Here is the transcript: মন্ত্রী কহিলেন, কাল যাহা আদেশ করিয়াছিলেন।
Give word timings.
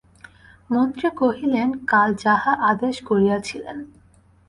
মন্ত্রী 0.69 1.07
কহিলেন, 1.21 1.69
কাল 1.91 2.09
যাহা 2.23 2.51
আদেশ 2.71 2.95
করিয়াছিলেন। 3.05 3.77